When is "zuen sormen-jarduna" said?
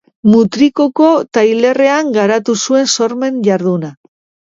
2.69-3.93